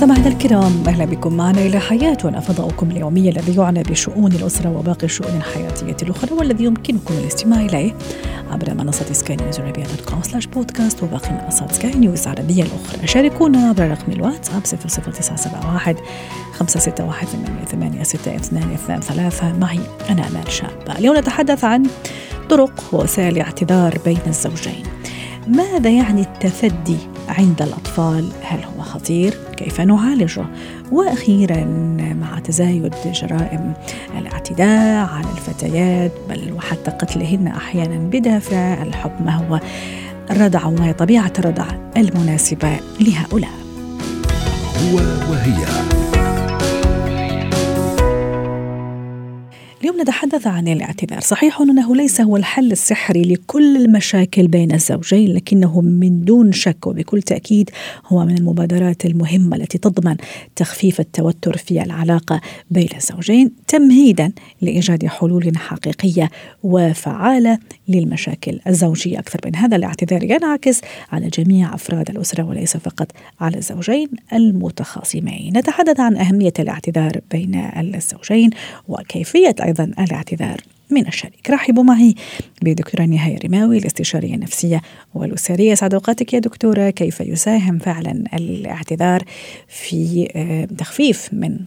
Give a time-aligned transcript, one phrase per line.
[0.00, 5.36] مستمعينا الكرام أهلا بكم معنا إلى حياتنا فضاؤكم اليومي الذي يعنى بشؤون الأسرة وباقي الشؤون
[5.36, 7.94] الحياتية الأخرى والذي يمكنكم الاستماع إليه
[8.50, 13.06] عبر منصة سكاي نيوز عربيه dot com slash podcast وباقي منصات سكاي نيوز العربية الأخرى.
[13.06, 15.96] شاركونا عبر رقم الواتساب 00971
[16.52, 19.80] 561 886223 معي
[20.10, 21.86] أنا آمال شابه اليوم نتحدث عن
[22.50, 24.82] طرق ووسائل الاعتذار بين الزوجين.
[25.46, 30.44] ماذا يعني التفدي عند الأطفال؟ هل هو خطير؟ كيف نعالجه؟
[30.92, 31.64] وأخيرا
[32.20, 33.72] مع تزايد جرائم
[34.18, 39.60] الاعتداء على الفتيات بل وحتى قتلهن أحيانا بدافع الحب ما هو
[40.30, 43.60] الردع وما هي طبيعة الردع المناسبة لهؤلاء
[44.76, 44.96] هو
[45.30, 45.99] وهي
[49.80, 51.20] اليوم نتحدث عن الاعتذار.
[51.20, 57.22] صحيح أنه ليس هو الحل السحري لكل المشاكل بين الزوجين لكنه من دون شك وبكل
[57.22, 57.70] تأكيد
[58.06, 60.16] هو من المبادرات المهمة التي تضمن
[60.56, 66.30] تخفيف التوتر في العلاقة بين الزوجين تمهيدا لإيجاد حلول حقيقية
[66.62, 67.58] وفعالة
[67.88, 69.18] للمشاكل الزوجية.
[69.18, 70.80] أكثر من هذا الاعتذار ينعكس
[71.12, 75.58] على جميع أفراد الأسرة وليس فقط على الزوجين المتخاصمين.
[75.58, 77.54] نتحدث عن أهمية الاعتذار بين
[77.94, 78.50] الزوجين
[78.88, 80.56] وكيفية أيضا الاعتذار
[80.90, 81.50] من الشريك.
[81.50, 82.14] رحبوا معي
[82.62, 84.80] بدكتورة نهاية رماوي الاستشارية النفسية
[85.14, 85.74] والأسرية.
[85.74, 89.22] سعد أوقاتك يا دكتورة كيف يساهم فعلا الاعتذار
[89.68, 90.26] في
[90.78, 91.58] تخفيف من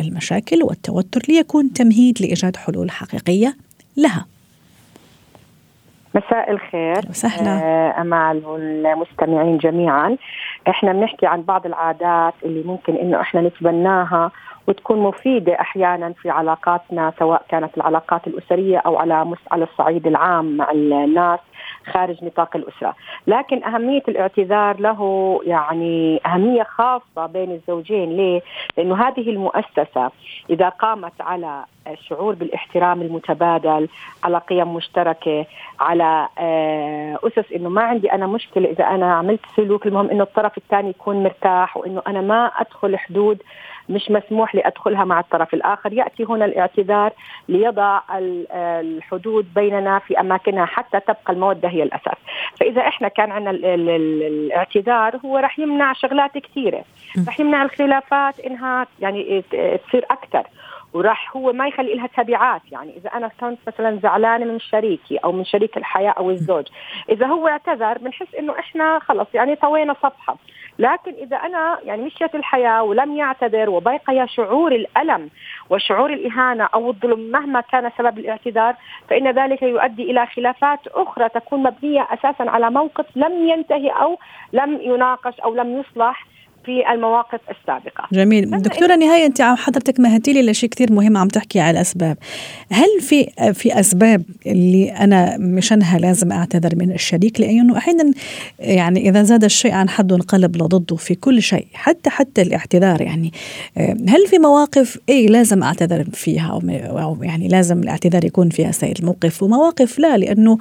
[0.00, 3.56] المشاكل والتوتر ليكون تمهيد لإيجاد حلول حقيقية
[3.96, 4.26] لها؟
[6.14, 7.10] مساء الخير.
[7.10, 8.00] وسهلا.
[8.00, 10.16] أمال والمستمعين جميعا.
[10.68, 14.30] إحنا بنحكي عن بعض العادات اللي ممكن إنه إحنا نتبناها
[14.68, 20.70] وتكون مفيدة أحيانا في علاقاتنا سواء كانت العلاقات الأسرية أو على على الصعيد العام مع
[20.70, 21.40] الناس
[21.92, 22.94] خارج نطاق الأسرة
[23.26, 28.40] لكن أهمية الاعتذار له يعني أهمية خاصة بين الزوجين ليه؟
[28.76, 30.10] لأنه هذه المؤسسة
[30.50, 33.88] إذا قامت على الشعور بالاحترام المتبادل
[34.24, 35.46] على قيم مشتركة
[35.80, 36.28] على
[37.24, 41.22] أسس أنه ما عندي أنا مشكلة إذا أنا عملت سلوك المهم أنه الطرف الثاني يكون
[41.22, 43.42] مرتاح وأنه أنا ما أدخل حدود
[43.88, 47.12] مش مسموح لي أدخلها مع الطرف الآخر، يأتي هنا الاعتذار
[47.48, 52.18] ليضع الحدود بيننا في أماكنها حتى تبقى المودة هي الأساس،
[52.60, 56.84] فإذا إحنا كان عندنا الاعتذار هو راح يمنع شغلات كثيرة،
[57.26, 59.42] راح يمنع الخلافات إنها يعني
[59.88, 60.46] تصير أكثر،
[60.92, 62.62] وراح هو ما يخلي لها تبعات.
[62.72, 66.64] يعني إذا أنا كنت مثلا زعلانة من شريكي أو من شريك الحياة أو الزوج
[67.08, 70.36] إذا هو اعتذر بنحس إنه إحنا خلص يعني طوينا صفحة.
[70.78, 75.30] لكن إذا أنا يعني مشيت الحياة ولم يعتذر وبقي شعور الألم
[75.70, 78.74] وشعور الإهانة أو الظلم مهما كان سبب الاعتذار
[79.08, 84.18] فإن ذلك يؤدي إلى خلافات أخرى تكون مبنية أساسا على موقف لم ينتهي أو
[84.52, 86.26] لم يناقش أو لم يصلح.
[86.64, 88.08] في المواقف السابقة.
[88.12, 92.16] جميل، دكتورة نهاية انت حضرتك مهدتي لي لشيء كثير مهم عم تحكي على الأسباب.
[92.72, 98.12] هل في في أسباب اللي أنا مشانها لازم أعتذر من الشريك؟ لأنه أحيانا
[98.58, 103.32] يعني إذا زاد الشيء عن حده انقلب لضده في كل شيء، حتى حتى الاعتذار يعني.
[104.08, 109.42] هل في مواقف اي لازم أعتذر فيها؟ أو يعني لازم الاعتذار يكون فيها سيد الموقف؟
[109.42, 110.58] ومواقف لا لأنه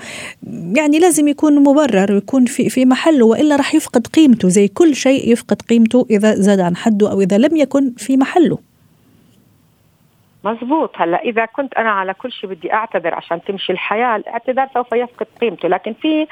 [0.76, 5.32] يعني لازم يكون مبرر ويكون في في محله وإلا راح يفقد قيمته زي كل شيء
[5.32, 8.58] يفقد قيمته إذا زاد عن حده أو إذا لم يكن في محله.
[10.44, 14.92] مزبوط هلا إذا كنت أنا على كل شيء بدي أعتذر عشان تمشي الحياة الاعتذار سوف
[14.92, 15.68] يفقد قيمته.
[15.68, 16.28] لكن في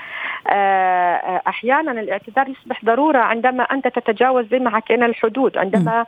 [1.48, 6.06] أحيانا الاعتذار يصبح ضرورة عندما أنت تتجاوز زي ما حكينا الحدود عندما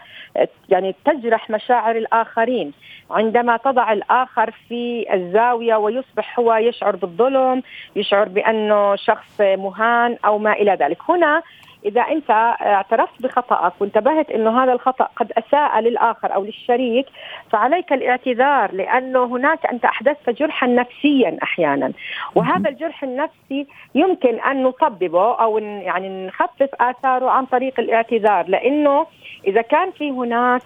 [0.69, 2.71] يعني تجرح مشاعر الآخرين
[3.11, 7.63] عندما تضع الآخر في الزاوية ويصبح هو يشعر بالظلم
[7.95, 10.97] يشعر بأنه شخص مهان أو ما إلى ذلك.
[11.09, 11.41] هنا
[11.87, 12.31] إذا أنت
[12.61, 17.05] اعترفت بخطأك وانتبهت إنه هذا الخطأ قد أساء للآخر أو للشريك
[17.51, 21.91] فعليك الاعتذار لأنه هناك أنت أحدثت جرحا نفسيا أحيانا.
[22.35, 29.05] وهذا الجرح النفسي يمكن أن نطببه أو يعني نخفف آثاره عن طريق الاعتذار لأنه
[29.47, 30.61] إذا كان في هناك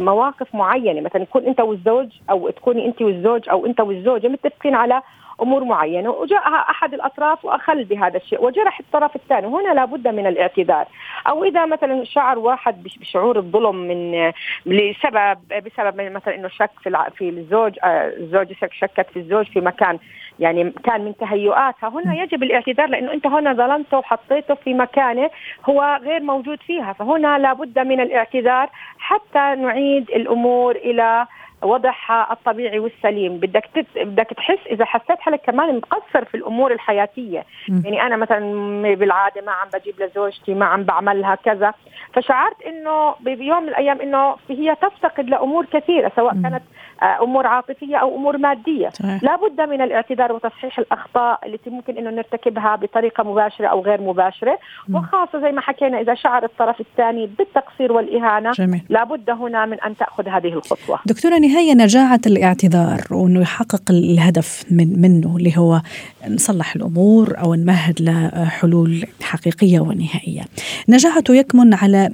[0.00, 5.02] مواقف معينة مثلا تكون أنت والزوج أو تكوني أنت والزوج أو أنت والزوجة متفقين على
[5.42, 9.46] أمور معينة وجاء أحد الأطراف وأخل بهذا الشيء وجرح الطرف الثاني.
[9.46, 10.86] هنا لابد من الاعتذار.
[11.28, 14.32] أو إذا مثلا شعر واحد بشعور الظلم من
[14.66, 19.98] لسبب بسبب مثلا إنه شك في في الزوج الزوجه شكت في الزوج في مكان
[20.38, 21.88] يعني كان من تهيؤاتها.
[21.88, 25.30] هنا يجب الاعتذار لأنه أنت هنا ظلمته وحطيته في مكانه
[25.68, 26.92] هو غير موجود فيها.
[26.92, 31.26] فهنا لابد من الاعتذار حتى نعيد الأمور إلى
[31.62, 33.86] وضعها الطبيعي والسليم بدك تت...
[33.96, 37.80] بدك تحس إذا حسيت حالك كمان مقصر في الأمور الحياتية م.
[37.84, 41.74] يعني أنا مثلا بالعادة ما عم بجيب لزوجتي ما عم بعملها كذا
[42.12, 46.42] فشعرت إنه بيوم من الأيام إنه هي تفتقد لأمور كثيرة سواء م.
[46.42, 46.62] كانت
[47.02, 49.22] آه، أمور عاطفية أو أمور مادية صحيح.
[49.22, 54.58] لا بد من الاعتذار وتصحيح الأخطاء التي ممكن إنه نرتكبها بطريقة مباشرة أو غير مباشرة
[54.88, 54.96] م.
[54.96, 58.82] وخاصة زي ما حكينا إذا شعر الطرف الثاني بالتقصير والإهانة جميل.
[58.88, 64.64] لا بد هنا من أن تأخذ هذه الخطوة دكتورة نهايه نجاعة الاعتذار وأنه يحقق الهدف
[64.70, 65.82] من منه اللي هو
[66.28, 70.42] نصلح الأمور أو نمهد لحلول حقيقية ونهائية.
[70.88, 72.10] نجاعته يكمن على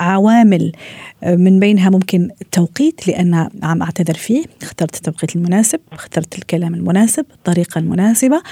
[0.00, 0.72] عوامل
[1.26, 4.44] من بينها ممكن التوقيت لأن عم أعتذر فيه.
[4.62, 8.42] اخترت التوقيت المناسب اخترت الكلام المناسب الطريقة المناسبة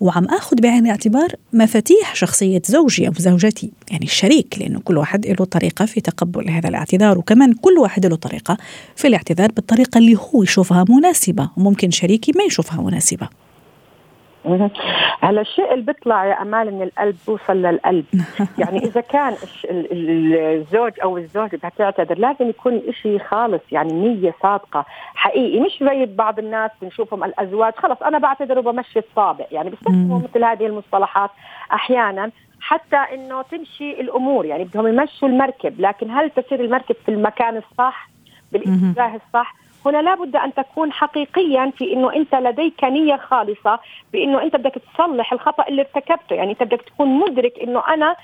[0.00, 5.44] وعم أخذ بعين الاعتبار مفاتيح شخصية زوجي أو زوجتي يعني الشريك لأنه كل واحد له
[5.44, 8.56] طريقة في تقبل هذا الاعتذار وكمان كل واحد له طريقة
[8.96, 9.35] في الاعتذار.
[9.36, 13.28] بالطريقة اللي هو يشوفها مناسبة وممكن شريكي ما يشوفها مناسبة.
[15.20, 18.04] هلا الشيء اللي بيطلع يا أمال من القلب بوصل للقلب.
[18.58, 19.34] يعني إذا كان
[19.70, 24.84] الزوج أو الزوجة بدها تعتذر لازم يكون شيء خالص يعني نية صادقة
[25.14, 25.60] حقيقي.
[25.60, 30.66] مش زي بعض الناس بنشوفهم الأزواج خلص أنا بعتذر وبمشي الطابع يعني بيستخدموا مثل هذه
[30.66, 31.30] المصطلحات.
[31.72, 32.30] أحيانا
[32.60, 38.15] حتى إنه تمشي الأمور يعني بدهم يمشوا المركب لكن هل تسير المركب في المكان الصح؟
[38.58, 39.54] بالاتجاه الصح.
[39.86, 43.78] هنا لابد أن تكون حقيقيا في إنه أنت لديك نية خالصة
[44.12, 46.34] بإنه أنت بدك تصلح الخطأ اللي ارتكبته.
[46.34, 48.16] يعني أنت بدك تكون مدرك إنه أنا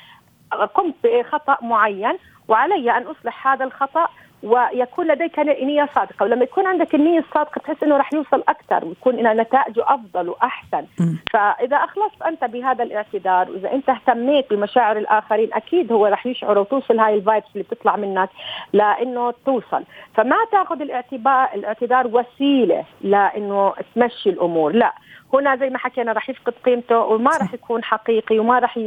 [0.75, 2.19] قمت بخطأ معين
[2.49, 4.08] وعلي أن أصلح هذا الخطأ.
[4.42, 6.24] ويكون لديك نية صادقة.
[6.24, 10.86] ولما يكون عندك النية الصادقة تحس إنه رح يوصل أكثر ويكون إن نتائجه أفضل وأحسن.
[11.32, 16.98] فإذا أخلصت أنت بهذا الاعتذار وإذا أنت اهتميت بمشاعر الآخرين أكيد هو رح يشعر وتوصل
[16.98, 18.28] هاي الفايبس اللي بتطلع منك
[18.72, 19.84] لإنه توصل.
[20.14, 24.92] فما تأخذ الاعتبار الاعتذار وسيلة لإنه تمشي الأمور لا.
[25.34, 28.79] هنا زي ما حكينا راح يفقد قيمته وما راح يكون حقيقي وما راح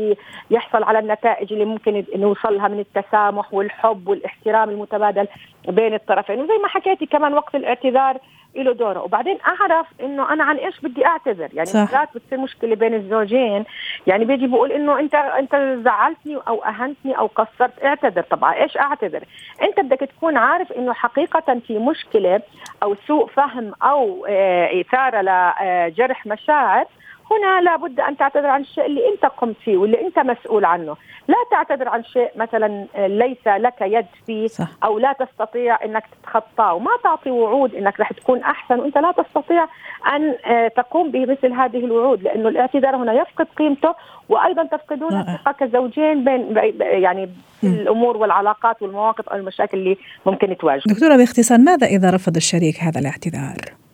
[0.51, 5.27] يحصل على النتائج اللي ممكن نوصلها من التسامح والحب والاحترام المتبادل
[5.67, 6.41] بين الطرفين.
[6.41, 8.17] وزي ما حكيتي كمان وقت الاعتذار
[8.63, 9.01] له دوره.
[9.01, 11.49] وبعدين أعرف إنه أنا عن إيش بدي أعتذر.
[11.53, 13.63] يعني مرات بتصير مشكلة بين الزوجين.
[14.07, 15.55] يعني بيجي بقول إنه أنت أنت
[15.85, 17.83] زعلتني أو أهنتني أو قصرت.
[17.83, 18.21] اعتذر.
[18.21, 19.23] طبعا إيش أعتذر؟
[19.61, 22.41] أنت بدك تكون عارف إنه حقيقة في مشكلة
[22.83, 26.85] أو سوء فهم أو آه، إثارة لجرح مشاعر.
[27.31, 30.95] هنا لابد أن تعتذر عن الشيء اللي أنت قمت فيه واللي أنت مسؤول عنه،
[31.27, 34.67] لا تعتذر عن شيء مثلا ليس لك يد فيه صح.
[34.83, 39.67] أو لا تستطيع إنك تتخطاه وما تعطي وعود إنك رح تكون أحسن وأنت لا تستطيع
[40.15, 43.95] أن آه، تقوم بمثل هذه الوعود لأنه الاعتذار هنا يفقد قيمته
[44.29, 47.29] وأيضا تفقدون الثقة كزوجين بين يعني
[47.63, 50.81] الأمور والعلاقات والمواقف أو المشاكل اللي ممكن تواجه.
[50.87, 53.84] دكتورة باختصار ماذا إذا رفض الشريك هذا الاعتذار؟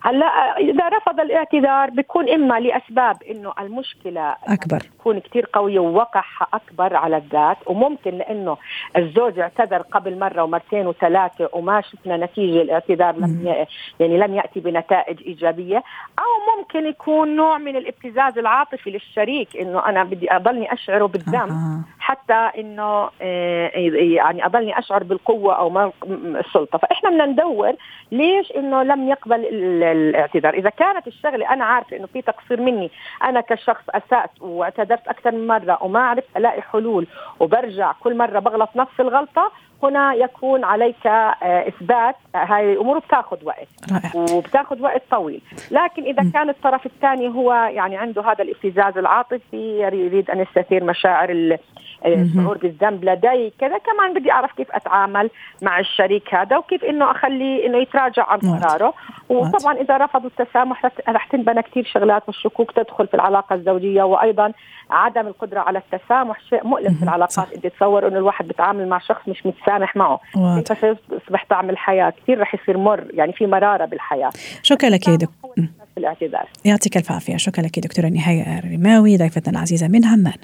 [0.00, 4.80] هلا إذا رفض الاعتذار بيكون إما لأسباب إنه المشكلة أكبر.
[4.80, 8.56] تكون كثير قوية ووقعها أكبر على الذات وممكن لإنه
[8.96, 13.64] الزوج اعتذر قبل مرة ومرتين وثلاثة وما شفنا نتيجة الاعتذار لم
[14.00, 15.82] يعني لم يأتي بنتائج إيجابية
[16.18, 21.50] أو ممكن يكون نوع من الابتزاز العاطفي للشريك إنه أنا بدي أضلني أشعره بالذنب.
[21.50, 21.80] آه.
[22.08, 23.70] حتى إنه آه،
[24.16, 26.78] يعني أضلني أشعر بالقوة أو السلطة.
[26.78, 27.72] فإحنا بدنا ندور
[28.12, 29.46] ليش إنه لم يقبل
[29.82, 30.54] الاعتذار.
[30.54, 32.90] إذا كانت الشغلة أنا عارفة إنه في تقصير مني
[33.24, 37.06] أنا كشخص اسات واعتذرت أكثر من مرة وما عرفت ألاقي حلول
[37.40, 42.16] وبرجع كل مرة بغلط نفس الغلطة هنا يكون عليك آه، إثبات.
[42.34, 43.68] هاي الأمور بتاخذ وقت
[44.14, 45.42] وبتاخذ وقت طويل.
[45.70, 51.58] لكن إذا كان الطرف الثاني هو يعني عنده هذا الابتزاز العاطفي يريد أن يستثير مشاعر
[52.06, 55.30] الشعور بالذنب لدي كذا كمان بدي أعرف كيف أتعامل
[55.62, 58.94] مع الشريك هذا وكيف إنه اخليه إنه يتراجع عن قراره.
[59.28, 64.52] وطبعا إذا رفضوا التسامح رح تنبنى كثير شغلات والشكوك تدخل في العلاقة الزوجية وأيضا
[64.90, 67.52] عدم القدرة على التسامح شيء مؤلم في العلاقات.
[67.54, 69.67] انت تصور إنه الواحد بيتعامل مع شخص مش متسامح.
[69.96, 70.20] معه.
[70.60, 74.30] كيف يصبح طعم الحياة كثير رح يصير مر يعني في مرارة بالحياة.
[74.62, 76.48] شكرا لك يا دكتور الاعتذار.
[76.64, 77.36] يعطيك الف عافية.
[77.36, 80.38] شكرا لك دكتورة نهاية الرماوي ضيفتنا العزيزة من عمان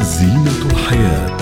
[0.00, 1.36] زينة الحياة.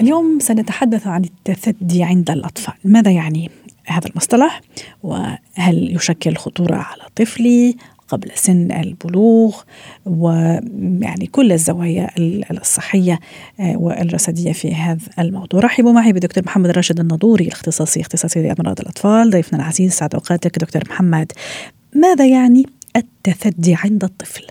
[0.00, 2.74] اليوم سنتحدث عن التثدي عند الأطفال.
[2.84, 3.50] ماذا يعني
[3.86, 4.60] هذا المصطلح؟
[5.02, 7.76] وهل يشكل خطورة على طفلي؟
[8.08, 9.56] قبل سن البلوغ
[10.06, 12.08] ويعني كل الزوايا
[12.50, 13.18] الصحية
[13.60, 15.60] آه، والجسدية في هذا الموضوع.
[15.60, 20.58] رحبوا معي بدكتور محمد راشد النضوري الاختصاصي اختصاصي أمراض الأطفال ضيفنا العزيز سعد أوقاتك.
[20.58, 21.32] دكتور محمد
[21.94, 24.46] ماذا يعني التثدي عند الطفل؟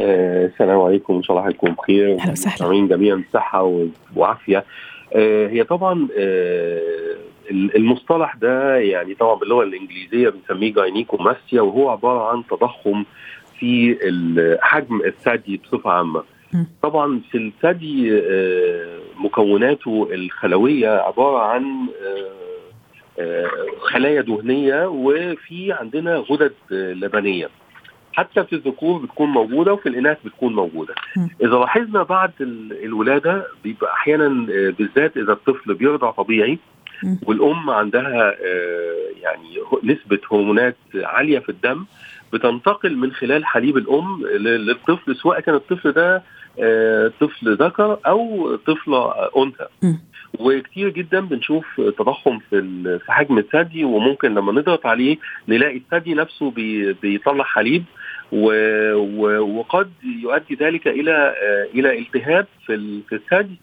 [0.00, 1.14] آه، السلام عليكم.
[1.14, 2.20] إن شاء الله هيكون بخير.
[2.20, 2.86] أهلا وسهلا.
[2.86, 4.64] جميعا بصحه وعافية.
[5.16, 6.08] آه، هي طبعا
[7.50, 13.04] المصطلح ده يعني طبعا باللغة الإنجليزية بنسميه جاينيكوماستيا وهو عبارة عن تضخم
[13.58, 13.96] في
[14.62, 16.22] حجم الثدي بصفة عامة.
[16.82, 18.22] طبعا في الثدي
[19.24, 21.64] مكوناته الخلوية عبارة عن
[23.80, 27.48] خلايا دهنية وفي عندنا غدد لبنية.
[28.12, 30.94] حتى في الذكور بتكون موجودة وفي الإناث بتكون موجودة.
[31.42, 32.30] إذا لاحظنا بعد
[32.84, 36.58] الولادة بيبقى أحيانا آه، بالذات إذا الطفل بيرضع طبيعي
[37.26, 41.84] والأم عندها آه، يعني نسبة هرمونات عالية في الدم
[42.32, 46.22] بتنتقل من خلال حليب الأم للطفل سواء كان الطفل ده
[46.60, 49.66] آه، طفل ذكر أو طفله أنثى.
[50.38, 52.60] وكتير جدا بنشوف تضخم في
[53.06, 55.16] في حجم الثدي وممكن لما نضغط عليه
[55.48, 56.50] نلاقي الثدي نفسه
[57.02, 57.84] بيطلع حليب
[58.32, 59.90] وقد
[60.22, 61.34] يؤدي ذلك إلى
[61.74, 63.56] إلى التهاب في في الثدي.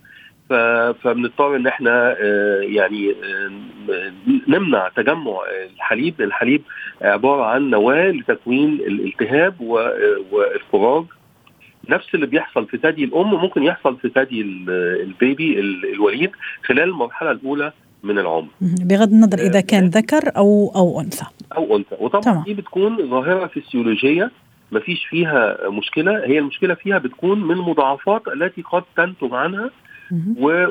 [0.50, 4.12] فبنضطر إن إحنا آه، يعني آه،
[4.48, 5.40] نمنع تجمع
[5.76, 6.62] الحليب، الحليب
[7.02, 9.62] عبارة عن نواة لتكوين الالتهاب
[10.32, 11.06] والفراج
[11.90, 14.42] نفس اللي بيحصل في ثدي الأم ممكن يحصل في ثدي
[15.04, 16.32] البيبي الوليد
[16.66, 17.72] خلال المرحلة الأولى
[18.04, 18.48] من العمر.
[18.62, 21.26] بغض النظر إذا كان ذكر أو أو أنثى.
[21.58, 21.96] أو أنثى.
[22.00, 24.32] وطبعا دي بتكون ظاهرة فسيولوجية
[24.72, 26.26] ما فيش فيها مشكلة.
[26.26, 29.70] هي المشكلة فيها بتكون من المضاعفات التي قد تنتج عنها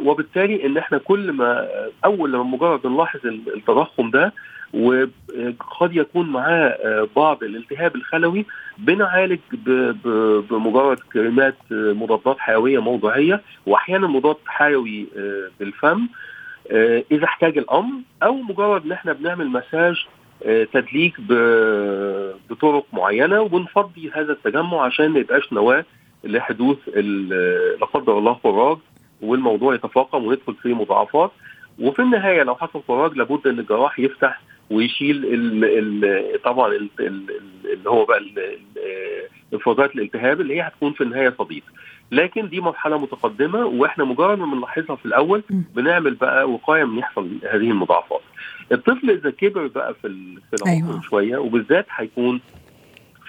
[0.07, 1.69] وبالتالي إن إحنا كل ما
[2.05, 4.33] أول لما مجرد نلاحظ التضخم ده
[4.75, 8.47] وقد يكون معاه بعض الالتهاب الخلوي
[8.79, 9.39] بنعالج
[10.51, 15.07] بمجرد كريمات مضادات حيوية موضعية وأحيانا مضاد حيوي
[15.61, 16.09] بالفم.
[17.13, 20.07] إذا احتاج الأمر أو مجرد إن إحنا بنعمل مساج
[20.73, 21.15] تدليك
[22.51, 25.85] بطرق معينة وبنفضي هذا التجمع عشان ما يبقاش نواة
[26.25, 26.77] لحدوث
[27.81, 28.77] لا قدر الله فراج
[29.23, 31.31] والموضوع يتفاقم وندخل في مضاعفات.
[31.79, 36.88] وفي النهاية لو حصل فراج لابد إن الجراح يفتح ويشيل ال ال طبعا ال
[37.64, 38.21] اللي هو بقى
[39.55, 41.62] افرازات الالتهاب اللي هي هتكون في النهاية صديد
[42.12, 47.29] لكن دي مرحلة متقدمة وإحنا مجرد ما بنلاحظها في الأول بنعمل بقى وقاية من يحصل
[47.52, 48.21] هذه المضاعفات.
[48.73, 50.09] الطفل إذا كبر بقى في
[50.50, 51.00] في العمر أيوة.
[51.02, 52.41] شوية وبالذات هيكون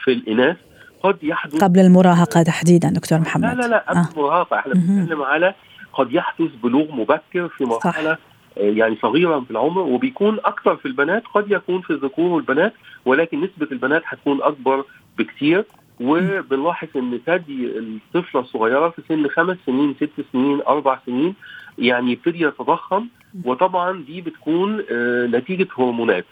[0.04, 0.58] في الإناث
[1.04, 3.44] قد يحدث قبل المراهقة تحديدا دكتور محمد.
[3.46, 4.10] لا لا لا قبل آه.
[4.14, 4.60] المراهقة.
[4.60, 5.54] إحنا بنتكلم على
[5.94, 8.20] قد يحدث بلوغ مبكر في مرحلة صح.
[8.58, 12.74] آه، يعني صغيرا في العمر وبيكون أكثر في البنات قد يكون في الذكور والبنات
[13.06, 14.84] ولكن نسبة البنات هتكون أكبر
[15.18, 15.66] بكثير.
[16.02, 21.36] وبنلاحظ إن ثدي الطفلة الصغيرة في سن خمس سنين ست سنين أربع سنين
[21.78, 23.08] يعني يبتدي يتضخم.
[23.46, 26.26] وطبعا دي بتكون آه، نتيجة هرمونات.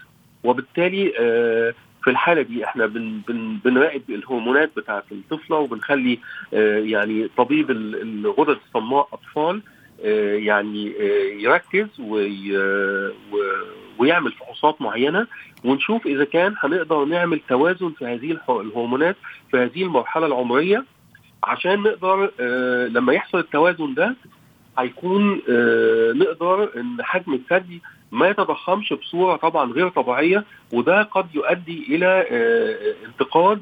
[0.43, 6.19] وبالتالي آه، في الحالة دي إحنا بن بن بنراقب الهرمونات بتاعة الطفلة وبنخلي
[6.53, 9.61] آه، يعني طبيب الغدد الصماء أطفال
[10.43, 10.93] يعني
[11.43, 11.87] يركز
[13.99, 15.27] ويعمل فحوصات معينة
[15.65, 19.15] ونشوف إذا كان هنقدر نعمل توازن في هذه الهرمونات
[19.51, 20.85] في هذه المرحلة العمرية
[21.43, 22.31] عشان نقدر
[22.87, 24.15] لما يحصل التوازن ده
[24.79, 27.81] هيكون آه، نقدر إن حجم الثدي
[28.11, 33.61] ما يتضخمش بصورة طبعا غير طبيعية وده قد يؤدي إلى آه، انتقاد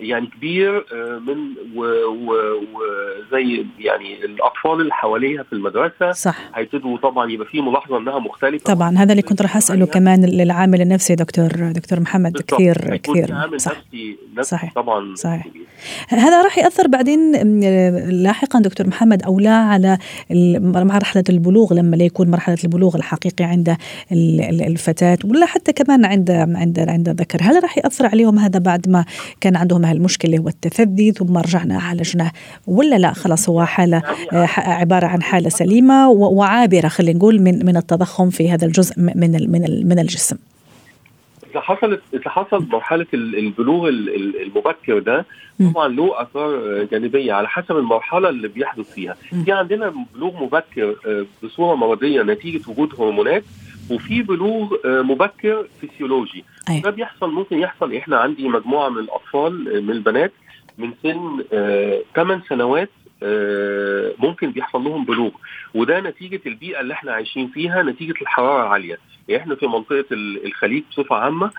[0.00, 1.36] يعني كبير آه، من
[1.76, 6.12] وزي يعني الأطفال اللي حواليها في المدرسة.
[6.12, 6.36] صح.
[6.54, 8.74] هيبتدوا طبعا يبقى في ملاحظة إنها مختلفة.
[8.74, 13.26] طبعا هذا اللي كنت راح أسأله كمان للعامل النفسي دكتور دكتور محمد كثير كثير.
[13.56, 13.72] صح.
[13.72, 14.72] نفسي, نفسي صحيح.
[14.74, 15.46] طبعا صحيح.
[16.08, 17.32] هذا راح يأثر بعدين
[18.22, 19.98] لاحقا دكتور محمد أو لا على
[20.84, 23.76] مرحلة البلوغ لما لا يكون مرحلة البلوغ الحقيقي عند
[24.66, 27.38] الفتاة ولا حتى كمان عند عند عند الذكر.
[27.42, 29.04] هل راح يأثر عليهم هذا بعد ما
[29.40, 32.30] كان عندهم هالمشكلة هو التثدي ثم رجعنا عالجناه
[32.66, 34.02] ولا لا؟ خلاص هو حالة
[34.32, 39.50] آه، عبارة عن حالة سليمة وعابرة خلينا نقول من من التضخم في هذا الجزء من
[39.50, 40.36] من من الجسم.
[41.56, 45.26] إذا حصلت إذا حصل مرحلة البلوغ المبكر ده
[45.72, 49.14] طبعا له آثار جانبية على حسب المرحلة اللي بيحدث فيها.
[49.44, 53.44] في عندنا بلوغ مبكر آه، بصورة مرضية نتيجة وجود هرمونات
[53.90, 56.82] وفي بلوغ آه، مبكر فسيولوجي أيه.
[56.82, 57.94] ده بيحصل ممكن يحصل.
[57.94, 60.32] إحنا عندي مجموعة من الأطفال من البنات
[60.78, 61.44] من سن
[62.14, 63.05] 8 سنوات آه،
[64.18, 65.30] ممكن بيحصل لهم بلوغ.
[65.74, 68.98] وده نتيجة البيئة اللي إحنا عايشين فيها نتيجة الحرارة العالية.
[69.28, 70.04] يعني إحنا في منطقة
[70.44, 71.50] الخليج بصفة عامة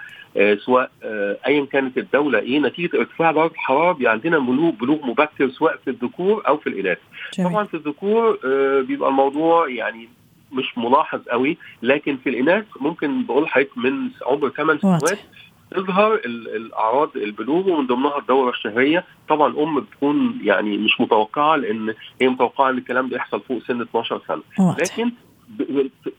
[0.66, 0.92] سواء
[1.48, 5.90] ايا كانت الدولة إيه نتيجة ارتفاع درجة الحرارة بيبقى عندنا بلوغ بلوغ مبكر سواء في
[5.90, 6.98] الذكور أو في الإناث.
[7.52, 8.40] طبعا في الذكور
[8.82, 10.10] بيبقى الموضوع يعني
[10.52, 15.20] مش ملاحظ قوي لكن في الإناث ممكن بقول لحضرتك من عمر 8 سنوات
[15.72, 22.28] تظهر الأعراض البلوغ ومن ضمنها الدورة الشهرية طبعا الام بتكون يعني مش متوقعة لأن هي
[22.28, 25.12] متوقعة إن الكلام ده يحصل فوق سن 12 سنة لكن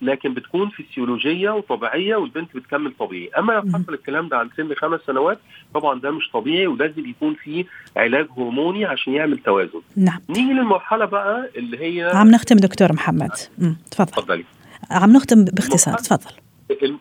[0.03, 5.01] لكن بتكون فسيولوجيه وطبيعية والبنت بتكمل طبيعي، أما لو حصل الكلام ده عن سن خمس
[5.07, 5.39] سنوات
[5.75, 7.65] طبعا ده مش طبيعي ولازم يكون في
[7.97, 9.81] علاج هرموني عشان يعمل توازن.
[9.97, 10.21] نعم.
[10.29, 13.31] نيجي للمرحلة بقى اللي هي عم نختم دكتور محمد.
[13.91, 14.11] تفضل.
[14.11, 14.45] تفضلي.
[14.91, 16.31] عم نختم باختصار تفضل.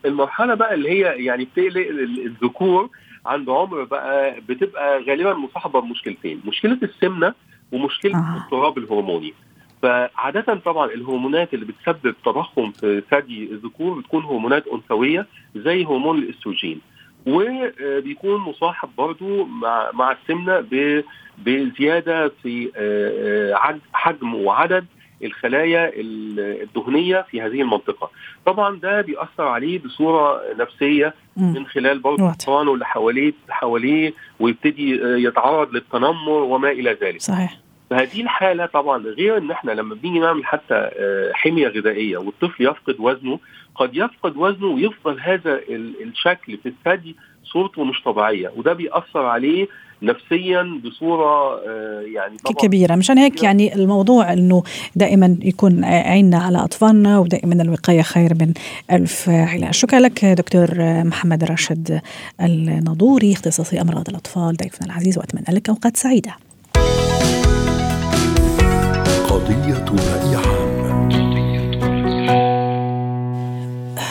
[0.05, 1.87] المرحلة بقى اللي هي يعني بتقلق
[2.25, 2.89] الذكور
[3.25, 7.33] عند عمر بقى بتبقى غالبا مصاحبة بمشكلتين، مشكلة السمنة
[7.71, 8.37] ومشكلة آه.
[8.37, 9.33] الاضطراب الهرموني.
[9.81, 16.81] فعادة طبعا الهرمونات اللي بتسبب تضخم في ثدي الذكور بتكون هرمونات أنثوية زي هرمون الأستروجين
[17.27, 20.65] وبيكون مصاحب برضو مع مع السمنة
[21.37, 22.71] بزيادة في
[23.93, 24.85] حجم وعدد
[25.23, 28.11] الخلايا الدهنية في هذه المنطقة.
[28.45, 35.73] طبعا ده بيأثر عليه بصورة نفسية من خلال برضه اطفاله اللي حواليه حواليه ويبتدي يتعرض
[35.73, 37.21] للتنمر وما إلى ذلك.
[37.21, 37.57] صحيح.
[37.89, 40.89] فهذه الحالة طبعا غير إن إحنا لما بنيجي نعمل حتى
[41.33, 43.39] حمية غذائية والطفل يفقد وزنه
[43.75, 49.67] قد يفقد وزنه ويفضل هذا الشكل في الثدي صورته مش طبيعية وده بيأثر عليه
[50.01, 51.61] نفسيا بصورة
[52.15, 52.95] يعني طبعا كبيرة.
[52.95, 54.63] مشان هيك يعني الموضوع إنه
[54.95, 58.53] دائما يكون عيننا على أطفالنا ودائما الوقاية خير من
[58.91, 59.73] ألف علاج.
[59.73, 60.69] شكرا لك دكتور
[61.03, 62.01] محمد راشد
[62.41, 66.31] الناظوري اختصاصي أمراض الأطفال ضيفنا العزيز وأتمنى لك أوقات سعيدة.
[69.29, 70.56] قضية رأي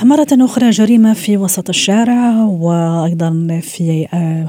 [0.03, 4.07] مرة أخرى جريمة في وسط الشارع وأيضا في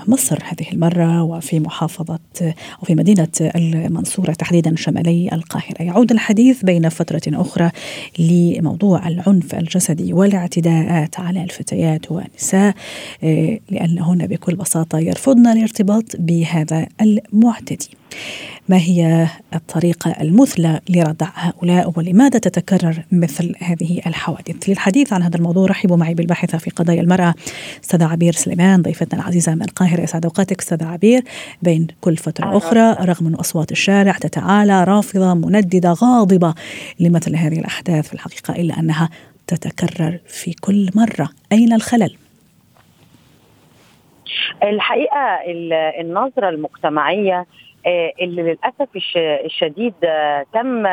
[0.08, 5.82] مصر هذه المرة وفي محافظة أو في مدينة المنصورة تحديدا شمالي القاهرة.
[5.84, 7.72] يعود الحديث بين فترة أخرى
[8.20, 12.75] لموضوع العنف الجسدي والاعتداءات على الفتيات والنساء
[13.72, 17.89] لأنهن بكل بساطة يرفضن الارتباط بهذا المعتدي.
[18.70, 25.67] ما هي الطريقة المثلى لردع هؤلاء ولماذا تتكرر مثل هذه الحوادث؟ للحديث عن هذا الموضوع
[25.67, 27.33] رحبوا معي بالباحثة في قضايا المرأة
[27.83, 30.03] أستاذة عبير سليمان ضيفتنا العزيزة من القاهرة.
[30.03, 31.21] أسعد أوقاتك أستاذة عبير.
[31.61, 36.55] بين كل فترة أخرى رغم من أصوات الشارع تتعالى رافضة منددة غاضبة
[37.00, 39.09] لمثل هذه الأحداث في الحقيقة إلا أنها
[39.47, 41.29] تتكرر في كل مرة.
[41.51, 42.15] أين الخلل؟
[44.63, 45.39] الحقيقة
[46.01, 47.45] النظرة المجتمعية
[48.21, 48.89] اللي للأسف
[49.45, 49.93] الشديد
[50.53, 50.83] تم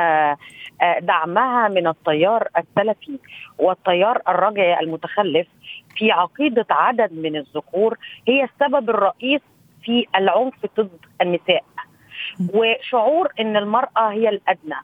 [1.00, 3.18] دعمها من التيار السلفي
[3.58, 5.46] والتيار الرجعي المتخلف
[5.96, 9.40] في عقيدة عدد من الذكور هي السبب الرئيس
[9.82, 11.64] في العنف ضد النساء.
[12.54, 14.76] وشعور إن المرأة هي الأدنى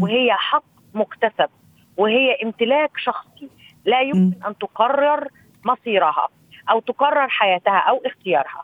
[0.00, 1.48] وهي حق مكتسب
[1.96, 3.48] وهي امتلاك شخصي
[3.84, 5.28] لا يمكن أن تقرر
[5.64, 6.28] مصيرها
[6.70, 8.62] أو تقرر حياتها أو اختيارها.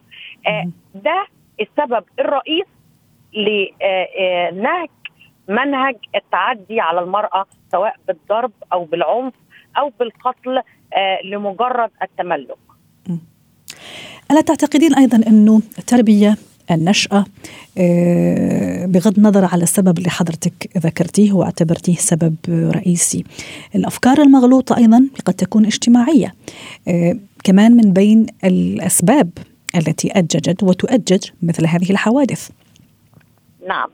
[0.94, 1.26] ده
[1.60, 2.66] السبب الرئيس
[4.52, 4.88] لنهج
[5.48, 9.32] منهج التعدي على المرأة سواء بالضرب أو بالعنف
[9.78, 10.62] أو بالقتل
[11.24, 12.56] لمجرد التملك.
[14.30, 16.36] ألا تعتقدين أيضا أنه التربية
[16.70, 17.24] النشأة
[18.86, 23.24] بغض النظر على السبب اللي حضرتك ذكرتيه واعتبرتيه سبب رئيسي
[23.74, 26.34] الأفكار المغلوطة أيضا قد تكون اجتماعية
[27.44, 29.30] كمان من بين الأسباب
[29.76, 32.50] التي أججت وتؤجج مثل هذه الحوادث.
[33.68, 33.88] نعم.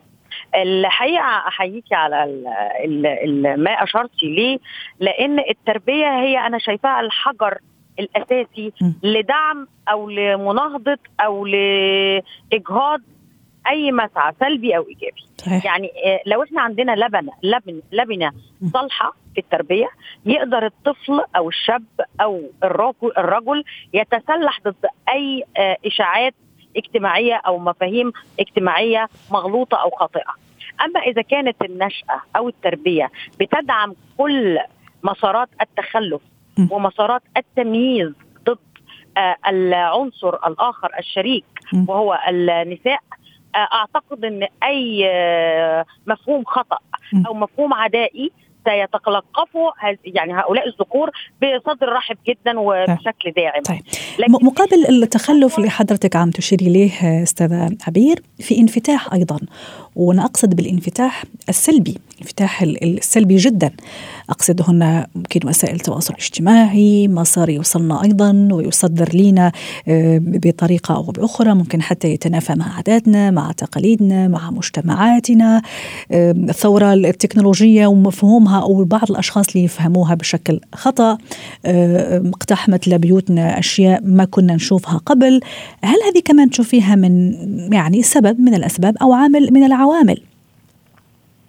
[0.54, 2.46] الحقيقة احييكي على ال
[2.84, 4.58] ال ال ما اشرتي ليه
[5.00, 7.58] لأن التربية هي أنا شايفاها الحجر
[7.98, 8.72] الأساسي.
[9.02, 13.00] لدعم أو لمناهضة أو لإجهاض
[13.70, 15.64] أي مسعى سلبي أو إيجابي صحيح.
[15.64, 15.90] يعني
[16.26, 18.32] لو إحنا عندنا لبنة لبن لبنة
[18.72, 19.88] صالحة في التربية
[20.26, 21.84] يقدر الطفل أو الشاب
[22.20, 25.44] أو الرجل الرجل يتسلح ضد أي
[25.86, 26.34] إشاعات
[26.76, 30.34] اجتماعية أو مفاهيم اجتماعية مغلوطة أو خاطئة.
[30.84, 33.10] أما إذا كانت النشأة أو التربية
[33.40, 34.58] بتدعم كل
[35.02, 36.20] مسارات التخلف
[36.70, 38.12] ومسارات التمييز
[38.44, 38.58] ضد
[39.48, 41.44] العنصر الآخر الشريك
[41.88, 42.98] وهو النساء
[43.56, 45.04] أعتقد إن أي
[46.06, 46.78] مفهوم خطأ
[47.26, 48.32] أو مفهوم عدائي
[48.64, 49.70] سيتلقفوا
[50.04, 51.10] يعني هؤلاء الذكور
[51.42, 53.62] بصدر رحب جدا وبشكل داعم.
[53.62, 53.82] طيب.
[54.28, 59.40] مقابل التخلف اللي حضرتك عم تشيري اليه أستاذة عبير في انفتاح أيضا.
[59.96, 63.70] وأنا أقصد بالانفتاح السلبي الانفتاح السلبي جدا.
[64.30, 69.52] أقصد هنا ممكن وسائل التواصل الاجتماعي ما صار يوصلنا أيضا ويصدر لنا
[69.88, 71.54] آه، بطريقة أو بأخرى.
[71.54, 75.62] ممكن حتى يتنافى مع عاداتنا مع تقاليدنا مع مجتمعاتنا.
[76.10, 80.60] الثورة التكنولوجية ومفهومها أو بعض الأشخاص اللي يفهموها بشكل
[81.66, 85.40] آه، اقتحمت لبيوتنا أشياء ما كنا نشوفها قبل.
[85.84, 87.34] هل هذه كمان تشوفيها من
[87.72, 89.83] يعني سبب من الأسباب أو عامل من العوامل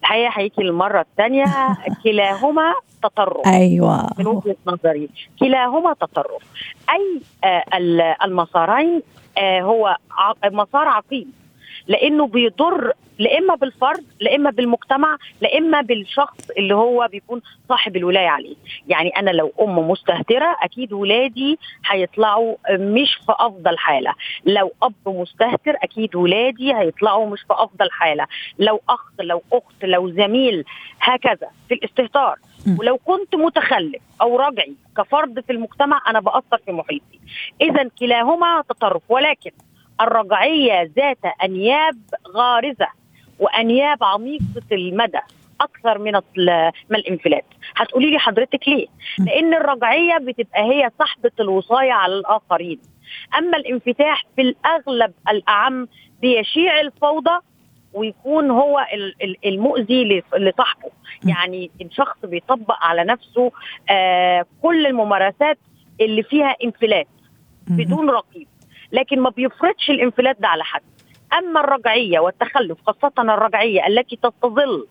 [0.01, 1.45] الحقيقة هيجي المره الثانية
[2.03, 4.09] كلاهما تطرف أيوه.
[4.19, 5.09] من وجهة نظري.
[5.39, 6.43] كلاهما تطرف
[6.89, 7.63] أي آه
[8.25, 9.01] المسارين
[9.37, 9.97] آه هو
[10.45, 11.33] مسار عقيم.
[11.87, 17.97] لأنه بيضر لا إما بالفرد لا إما بالمجتمع لا إما بالشخص اللي هو بيكون صاحب
[17.97, 18.55] الولاية عليه.
[18.87, 24.13] يعني أنا لو أم مستهترة أكيد ولادي هيطلعوا مش في أفضل حالة.
[24.45, 28.27] لو أب مستهتر أكيد ولادي هيطلعوا مش في أفضل حالة.
[28.59, 30.65] لو أخ لو أخت لو زميل
[31.01, 32.39] هكذا في الاستهتار.
[32.79, 37.19] ولو كنت متخلف أو رجعي كفرد في المجتمع أنا بأثر في محيطي.
[37.61, 39.01] اذا كلاهما تطرف.
[39.09, 39.51] ولكن
[40.01, 41.97] الرجعية ذات أنياب
[42.35, 42.87] غارزة
[43.39, 45.19] وأنياب عميقه المدى
[45.61, 46.11] أكثر من
[46.89, 47.45] من الانفلات.
[47.75, 48.87] هتقولي لي حضرتك ليه؟
[49.19, 52.79] لأن الرجعية بتبقى هي صاحبة الوصايه على الآخرين.
[53.37, 55.87] أما الانفتاح في الأغلب الأعم
[56.21, 57.39] بيشيع الفوضى
[57.93, 58.85] ويكون هو
[59.45, 60.89] المؤذي لصاحبه.
[61.25, 63.51] يعني الشخص بيطبق على نفسه
[63.89, 65.57] آه كل الممارسات
[66.01, 67.07] اللي فيها انفلات
[67.67, 68.47] بدون رقيب.
[68.91, 70.81] لكن ما بيفرضش الانفلات ده على حد.
[71.33, 74.87] أما الرجعية والتخلف خاصة الرجعية التي تستظل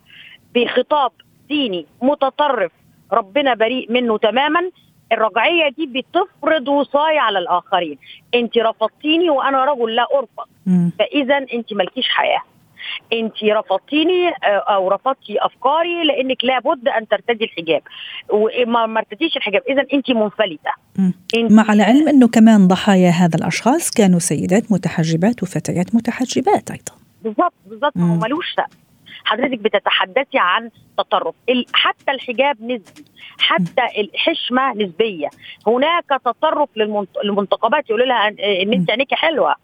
[0.55, 1.13] بخطاب
[1.49, 2.73] ديني متطرف
[3.13, 4.71] ربنا بريء منه تماما
[5.13, 7.99] الرجعية دي بتفرض وصاية على الآخرين.
[8.35, 10.49] أنت رفضتيني وأنا رجل لا أرفض.
[10.99, 12.43] فاذا أنت مالكيش حياة.
[13.13, 17.83] انت رفضتيني آه، أو رفضتي افكاري لانك لابد ان ترتدي الحجاب.
[18.31, 19.63] وما ما ارتديش الحجاب.
[19.69, 20.71] اذا انت منفلتة.
[21.37, 26.93] انت مع العلم انه كمان ضحايا هذا الأشخاص كانوا سيدات متحجبات وفتيات متحجبات أيضا.
[27.23, 27.99] بالضبط بالضبط.
[27.99, 28.57] هو ملوش
[29.25, 31.35] حضرتك بتتحدثي عن تطرف.
[31.73, 33.05] حتى الحجاب نسبي.
[33.39, 35.29] حتى الحشمة نسبية.
[35.67, 36.69] هناك تطرف
[37.25, 37.91] للمنتقبات.
[37.91, 38.29] يقولوا لها
[38.63, 39.55] إن أنت عينيكي حلوة.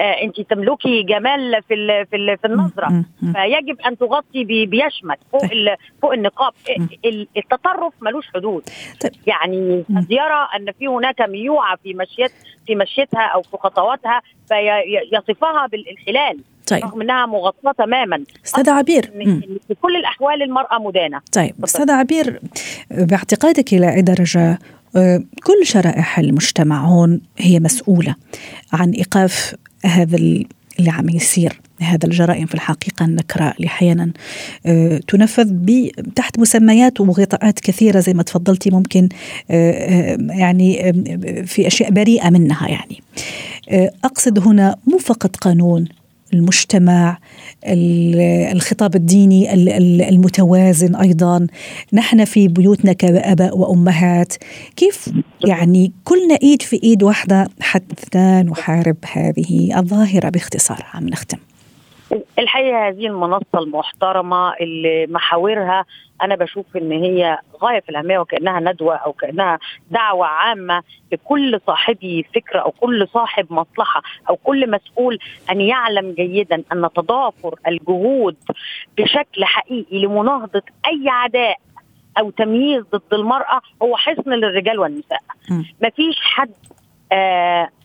[0.00, 3.04] انت تملكي جمال في في في النظرة.
[3.20, 5.76] فيجب أن تغطي بيشمت فوق طيب.
[6.02, 6.52] فوق النقاب.
[7.36, 8.62] التطرف ملوش حدود.
[9.02, 9.12] طيب.
[9.26, 12.32] يعني قد يرى أن في هناك ميوعة في مشيت
[12.66, 16.84] في مشيتها أو في خطواتها فيصفها بالإنحلال طيب.
[16.84, 18.24] رغم إنها مغطاة تماما.
[18.44, 19.02] أستاذ عبير.
[19.68, 21.20] في كل الأحوال المرأة مدانة.
[21.32, 21.54] طيب.
[21.64, 22.40] أستاذ عبير
[22.90, 24.58] باعتقادك إلى أي درجة
[24.96, 28.14] آه، كل شرائح المجتمع هون هي مسؤولة
[28.72, 34.12] عن إيقاف هذا اللي عم يصير هذا الجرائم في الحقيقة النكراء اللي أحيانا
[34.66, 35.52] آه، تنفذ
[36.16, 39.08] تحت مسميات وغطاءات كثيرة زي ما تفضلتي ممكن
[39.50, 40.92] آه، آه، يعني
[41.46, 43.02] في أشياء بريئة منها يعني.
[44.04, 45.88] أقصد هنا مو فقط قانون
[46.34, 47.18] المجتمع
[48.52, 49.54] الخطاب الديني
[50.08, 51.46] المتوازن أيضا.
[51.92, 54.32] نحن في بيوتنا كأباء وأمهات.
[54.76, 55.10] كيف
[55.44, 61.38] يعني كلنا إيد في إيد واحدة حتى نحارب هذه الظاهرة باختصار عم نختم.
[62.38, 65.84] الحقيقة هذه المنصة المحترمة اللي محاورها
[66.22, 69.58] أنا بشوف إن هي غاية في الأهمية وكأنها ندوة أو كأنها
[69.90, 75.18] دعوة عامة لكل صاحبي فكرة أو كل صاحب مصلحة أو كل مسؤول
[75.50, 78.36] أن يعلم جيدا أن تضافر الجهود
[78.98, 81.56] بشكل حقيقي لمناهضة أي عداء
[82.18, 85.20] أو تمييز ضد المرأة هو حصن للرجال والنساء.
[85.82, 86.50] مفيش حد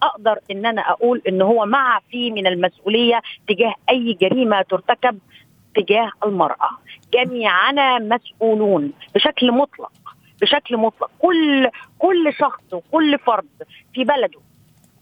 [0.04, 5.20] أقدر إن أنا أقول إن هو مع في من المسؤولية تجاه أي جريمة ترتكب
[5.76, 6.70] تجاه المرأة.
[7.14, 9.92] جميعنا مسؤولون بشكل مطلق
[10.42, 11.12] بشكل مطلق.
[11.20, 14.40] كل كل شخص وكل فرد في بلده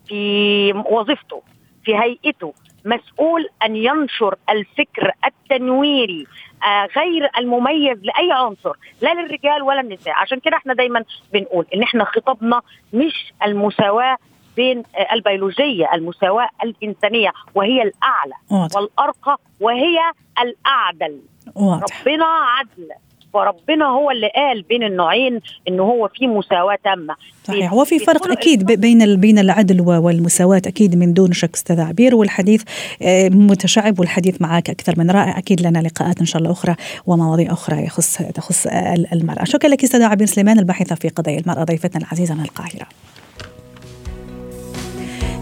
[0.08, 1.42] في وظيفته
[1.84, 2.54] في هيئته
[2.86, 6.28] مسؤول أن ينشر الفكر التنويري
[6.68, 11.84] آه غير المميز لأي عنصر لا للرجال ولا النساء عشان كده إحنا دايما بنقول إن
[11.84, 12.62] إحنا خطابنا
[12.94, 14.18] مش المساواة
[14.56, 18.76] بين آه البيولوجية المساواة الإنسانية وهي الأعلى واضح.
[18.76, 20.00] والأرقى وهي
[20.42, 21.22] الأعدل
[21.56, 22.02] واضح.
[22.02, 22.90] ربنا عدل
[23.34, 27.16] فربنا هو اللي قال بين النوعين إن هو في مساواة تامة.
[27.44, 27.74] صحيح.
[27.74, 32.64] هو في فرق أكيد بين بين العدل والمساواة أكيد من دون شك أستاذ عبير والحديث
[33.02, 35.38] آه، متشعب والحديث معك أكثر من رائع.
[35.38, 38.68] أكيد لنا لقاءات إن شاء الله أخرى ومواضيع أخرى يخص تخص
[39.14, 39.44] المرأة.
[39.44, 42.88] شكرا لك أستاذ عبير سليمان الباحثة في قضايا المرأة ضيفتنا العزيزة من القاهرة.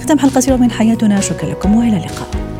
[0.01, 1.21] ختام حلقة اليوم من حياتنا.
[1.21, 2.50] شكرا لكم وإلى اللقاء.